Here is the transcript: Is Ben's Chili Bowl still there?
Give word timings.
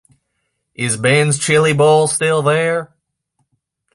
Is 0.73 0.97
Ben's 0.97 1.37
Chili 1.37 1.73
Bowl 1.73 2.07
still 2.07 2.41
there? 2.41 2.91